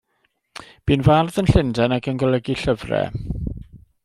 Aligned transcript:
Bu'n 0.91 1.05
fardd 1.07 1.37
yn 1.43 1.51
Llundain 1.51 1.95
ac 1.99 2.09
yn 2.13 2.25
golygu 2.25 2.57
llyfrau. 2.63 3.23